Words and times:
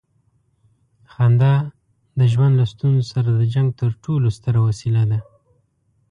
خندا 1.13 1.55
د 2.19 2.21
ژوند 2.31 2.53
له 2.59 2.65
ستونزو 2.73 3.03
سره 3.13 3.29
د 3.33 3.41
جنګ 3.53 3.67
تر 3.79 3.89
ټولو 4.03 4.27
ستره 4.37 4.59
وسیله 4.67 5.03
ده. 5.11 5.19